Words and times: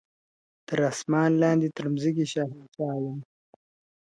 تر 0.67 0.79
اسمان 0.91 1.29
لاندي 1.41 1.69
تر 1.77 1.85
مځکي 1.93 2.25
شهنشاه 2.33 2.95
یم 3.03 3.19
` 3.23 3.27